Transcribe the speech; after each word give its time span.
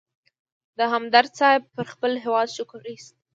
همدرد 0.95 1.31
صیب 1.39 1.63
پر 1.75 1.85
خپل 1.93 2.11
هېواد 2.23 2.47
شکر 2.57 2.81
اېست. 2.89 3.15